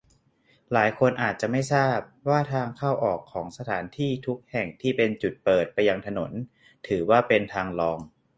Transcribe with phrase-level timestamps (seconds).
[0.73, 1.97] หลายคนอาจจะไม่ทราบ
[2.29, 6.31] ว่าทางเข้าออกของสถานที่ทุกแห่งที่เป็นจุดเปิดไปยังถนน
[6.87, 7.99] ถือว่าเป็นทางรอง